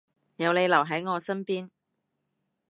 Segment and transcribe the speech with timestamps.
[0.37, 1.69] 有你留喺我身邊